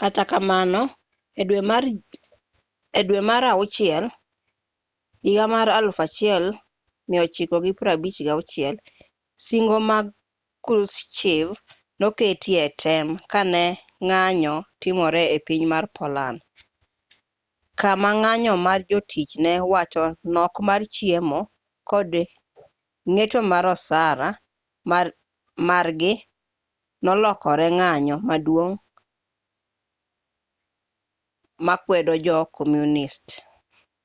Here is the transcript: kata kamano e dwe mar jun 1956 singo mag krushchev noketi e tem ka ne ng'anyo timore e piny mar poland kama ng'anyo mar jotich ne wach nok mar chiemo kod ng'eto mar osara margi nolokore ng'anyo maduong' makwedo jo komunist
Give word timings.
kata 0.00 0.22
kamano 0.30 0.82
e 1.40 1.42
dwe 3.08 3.20
mar 3.28 3.42
jun 3.78 4.04
1956 7.08 8.78
singo 9.44 9.76
mag 9.90 10.06
krushchev 10.64 11.48
noketi 12.00 12.50
e 12.64 12.68
tem 12.82 13.06
ka 13.30 13.40
ne 13.52 13.64
ng'anyo 14.06 14.54
timore 14.80 15.22
e 15.36 15.38
piny 15.46 15.64
mar 15.72 15.84
poland 15.96 16.38
kama 17.80 18.10
ng'anyo 18.20 18.52
mar 18.66 18.80
jotich 18.90 19.32
ne 19.44 19.52
wach 19.72 19.94
nok 20.34 20.54
mar 20.68 20.82
chiemo 20.94 21.40
kod 21.90 22.10
ng'eto 23.12 23.38
mar 23.52 23.64
osara 23.74 24.28
margi 25.68 26.12
nolokore 27.04 27.66
ng'anyo 27.78 28.16
maduong' 28.28 28.76
makwedo 31.66 32.14
jo 32.26 32.36
komunist 32.56 33.26